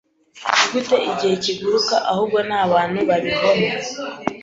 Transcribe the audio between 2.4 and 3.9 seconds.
ni abantu babibona